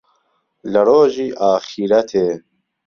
[0.71, 2.27] له رۆژی ئاخیرهتێ